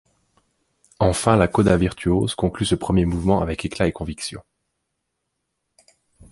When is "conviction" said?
3.91-4.41